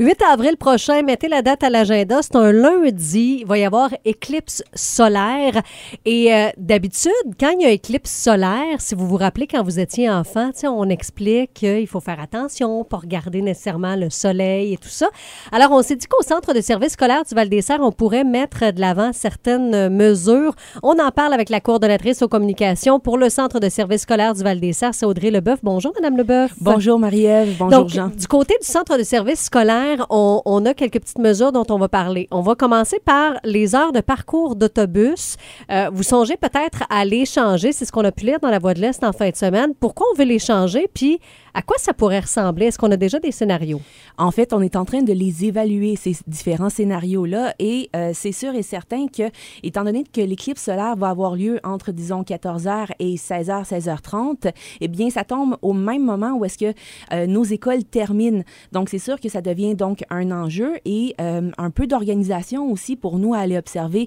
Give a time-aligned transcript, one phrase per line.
[0.00, 2.20] 8 avril prochain, mettez la date à l'agenda.
[2.22, 3.38] C'est un lundi.
[3.40, 5.60] Il va y avoir éclipse solaire.
[6.04, 9.80] Et euh, d'habitude, quand il y a éclipse solaire, si vous vous rappelez quand vous
[9.80, 14.88] étiez enfant, on explique qu'il faut faire attention, pour regarder nécessairement le soleil et tout
[14.88, 15.08] ça.
[15.50, 18.80] Alors, on s'est dit qu'au centre de service scolaire du Val-des-Serres, on pourrait mettre de
[18.80, 20.54] l'avant certaines mesures.
[20.84, 24.44] On en parle avec la coordonnatrice aux communications pour le centre de service scolaire du
[24.44, 25.58] Val-des-Serres, c'est Audrey Leboeuf.
[25.64, 26.52] Bonjour, Madame Leboeuf.
[26.60, 27.56] Bonjour, Marie-Ève.
[27.58, 28.10] Bonjour, Donc, Jean.
[28.10, 31.88] Du côté du centre de service scolaire, on, a quelques petites mesures dont on va
[31.88, 32.28] parler.
[32.30, 35.36] On va commencer par les heures de parcours d'autobus.
[35.70, 38.58] Euh, vous songez peut-être à les changer, c'est ce qu'on a pu lire dans la
[38.58, 39.74] Voie de l'Est en fin de semaine.
[39.78, 40.88] Pourquoi on veut les changer?
[40.92, 41.20] Puis,
[41.58, 42.66] à quoi ça pourrait ressembler?
[42.66, 43.80] Est-ce qu'on a déjà des scénarios?
[44.16, 48.30] En fait, on est en train de les évaluer, ces différents scénarios-là, et euh, c'est
[48.30, 49.24] sûr et certain que,
[49.64, 54.86] étant donné que l'éclipse solaire va avoir lieu entre, disons, 14h et 16h, 16h30, eh
[54.86, 56.72] bien, ça tombe au même moment où est-ce que
[57.12, 58.44] euh, nos écoles terminent.
[58.70, 62.94] Donc, c'est sûr que ça devient donc un enjeu et euh, un peu d'organisation aussi
[62.94, 64.06] pour nous à aller observer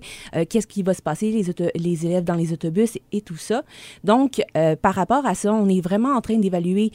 [0.50, 3.64] qu'est-ce qui va se passer, les, les élèves dans les autobus et tout ça.
[4.06, 4.42] Donc,
[4.82, 6.92] par rapport à ça, on est vraiment en train d'évaluer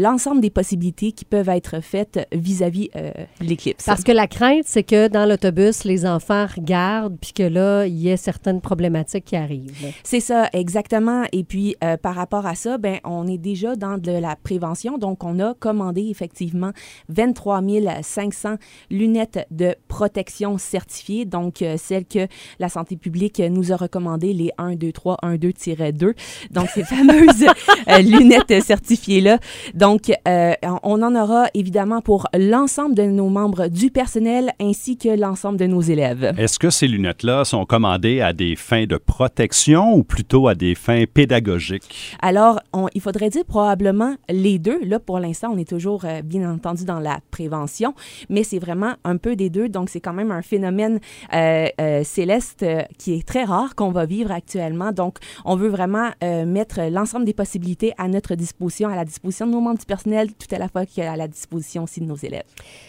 [0.00, 3.84] l'ensemble des possibilités qui peuvent être faites vis-à-vis euh, l'éclipse.
[3.84, 7.96] Parce que la crainte, c'est que dans l'autobus, les enfants regardent, puis que là, il
[7.98, 9.92] y ait certaines problématiques qui arrivent.
[10.02, 11.24] C'est ça, exactement.
[11.32, 14.96] Et puis, euh, par rapport à ça, ben, on est déjà dans de la prévention.
[14.96, 16.72] Donc, on a commandé effectivement
[17.08, 17.62] 23
[18.02, 18.56] 500
[18.90, 22.26] lunettes de protection certifiées, donc euh, celles que
[22.58, 26.14] la santé publique nous a recommandées, les 1, 2, 3, 1, 2-2.
[26.50, 27.46] Donc, ces fameuses
[28.02, 29.38] lunettes certifiées-là.
[29.80, 35.08] Donc, euh, on en aura évidemment pour l'ensemble de nos membres du personnel ainsi que
[35.08, 36.34] l'ensemble de nos élèves.
[36.36, 40.74] Est-ce que ces lunettes-là sont commandées à des fins de protection ou plutôt à des
[40.74, 42.14] fins pédagogiques?
[42.20, 42.60] Alors,
[42.94, 44.84] il faudrait dire probablement les deux.
[44.84, 47.94] Là, pour l'instant, on est toujours euh, bien entendu dans la prévention,
[48.28, 49.70] mais c'est vraiment un peu des deux.
[49.70, 51.00] Donc, c'est quand même un phénomène
[51.32, 52.66] euh, céleste
[52.98, 54.92] qui est très rare qu'on va vivre actuellement.
[54.92, 59.52] Donc, on veut vraiment mettre l'ensemble des possibilités à notre disposition, à la disposition de
[59.52, 62.06] nos membres du personnel, tout à la fois qui est à la disposition aussi de
[62.06, 62.44] nos élèves.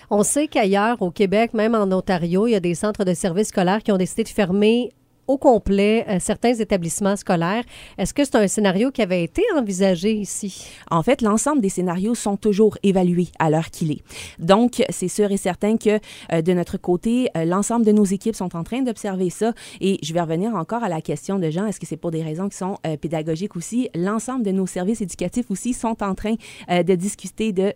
[0.09, 3.50] On sait qu'ailleurs, au Québec, même en Ontario, il y a des centres de services
[3.50, 4.92] scolaires qui ont décidé de fermer
[5.31, 7.64] au complet euh, certains établissements scolaires.
[7.97, 10.68] Est-ce que c'est un scénario qui avait été envisagé ici?
[10.90, 14.03] En fait, l'ensemble des scénarios sont toujours évalués à l'heure qu'il est.
[14.40, 16.00] Donc, c'est sûr et certain que
[16.34, 19.53] euh, de notre côté, euh, l'ensemble de nos équipes sont en train d'observer ça.
[19.80, 22.24] Et je vais revenir encore à la question de Jean, est-ce que c'est pour des
[22.24, 23.90] raisons qui sont pédagogiques aussi?
[23.96, 26.36] L'ensemble de nos services éducatifs aussi sont en train
[26.69, 27.74] de discuter de,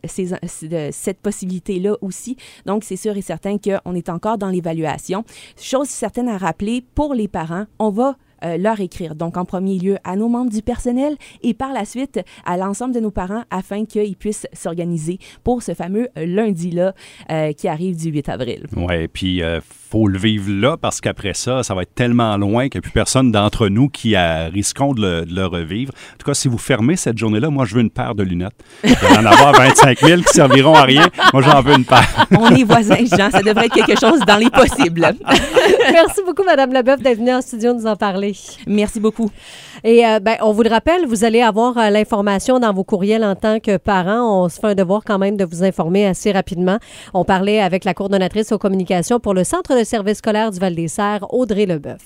[0.63, 2.35] de cette possibilité-là aussi.
[2.65, 5.23] Donc, c'est sûr et certain qu'on est encore dans l'évaluation.
[5.59, 7.44] Chose certaine à rappeler, pour les parents,
[7.79, 9.15] on va euh, leur écrire.
[9.15, 12.93] Donc, en premier lieu, à nos membres du personnel et par la suite à l'ensemble
[12.93, 16.93] de nos parents afin qu'ils puissent s'organiser pour ce fameux lundi-là
[17.31, 18.67] euh, qui arrive du 8 avril.
[18.75, 22.37] Oui, puis il euh, faut le vivre là parce qu'après ça, ça va être tellement
[22.37, 25.93] loin qu'il n'y a plus personne d'entre nous qui a, risquons de le, revivre.
[26.13, 28.55] En tout cas, si vous fermez cette journée-là, moi, je veux une paire de lunettes.
[28.83, 31.07] Il va en avoir 25 000 qui serviront à rien.
[31.33, 32.27] Moi, j'en veux une paire.
[32.31, 33.31] On est voisins, Jean.
[33.31, 35.15] Ça devrait être quelque chose dans les possibles.
[35.91, 38.34] Merci beaucoup, Mme Leboeuf, d'être venue en studio nous en parler.
[38.67, 39.29] Merci beaucoup.
[39.83, 43.23] Et euh, ben, on vous le rappelle, vous allez avoir euh, l'information dans vos courriels
[43.23, 44.43] en tant que parent.
[44.43, 46.77] On se fait un devoir quand même de vous informer assez rapidement.
[47.13, 51.25] On parlait avec la coordonnatrice aux communications pour le Centre de services scolaires du Val-des-Serres,
[51.33, 52.05] Audrey Leboeuf.